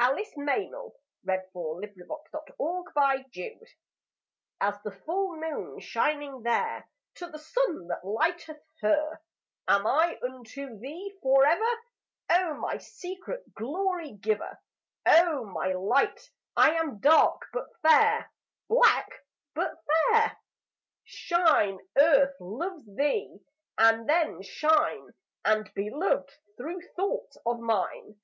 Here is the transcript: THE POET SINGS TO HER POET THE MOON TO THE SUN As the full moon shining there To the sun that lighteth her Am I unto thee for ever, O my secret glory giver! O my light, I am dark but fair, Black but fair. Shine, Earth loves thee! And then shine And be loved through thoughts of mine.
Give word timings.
THE 0.00 0.06
POET 0.06 0.26
SINGS 0.28 0.70
TO 1.28 1.30
HER 1.30 1.44
POET 1.52 1.80
THE 1.82 1.92
MOON 2.08 2.16
TO 2.24 3.32
THE 3.34 3.66
SUN 3.66 3.74
As 4.62 4.80
the 4.82 4.92
full 4.92 5.36
moon 5.36 5.78
shining 5.80 6.42
there 6.42 6.88
To 7.16 7.26
the 7.26 7.38
sun 7.38 7.88
that 7.88 8.02
lighteth 8.02 8.62
her 8.80 9.20
Am 9.68 9.86
I 9.86 10.18
unto 10.22 10.78
thee 10.78 11.18
for 11.20 11.44
ever, 11.46 11.74
O 12.30 12.54
my 12.54 12.78
secret 12.78 13.44
glory 13.52 14.12
giver! 14.12 14.58
O 15.04 15.44
my 15.44 15.74
light, 15.74 16.30
I 16.56 16.76
am 16.76 16.98
dark 17.00 17.42
but 17.52 17.66
fair, 17.82 18.32
Black 18.70 19.10
but 19.54 19.84
fair. 19.84 20.32
Shine, 21.04 21.78
Earth 21.98 22.34
loves 22.40 22.86
thee! 22.86 23.36
And 23.76 24.08
then 24.08 24.40
shine 24.40 25.10
And 25.44 25.70
be 25.74 25.90
loved 25.90 26.30
through 26.56 26.80
thoughts 26.96 27.36
of 27.44 27.58
mine. 27.60 28.18